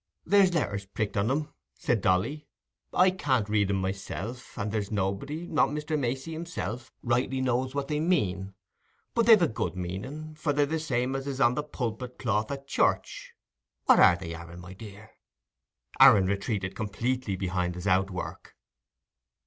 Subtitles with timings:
[0.25, 2.47] "There's letters pricked on 'em," said Dolly.
[2.91, 5.95] "I can't read 'em myself, and there's nobody, not Mr.
[5.95, 8.55] Macey himself, rightly knows what they mean;
[9.13, 12.49] but they've a good meaning, for they're the same as is on the pulpit cloth
[12.49, 13.35] at church.
[13.85, 15.11] What are they, Aaron, my dear?"
[15.99, 18.55] Aaron retreated completely behind his outwork.